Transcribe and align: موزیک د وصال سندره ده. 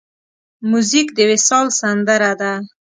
موزیک 0.69 1.07
د 1.17 1.19
وصال 1.31 1.67
سندره 1.79 2.31
ده. 2.41 2.53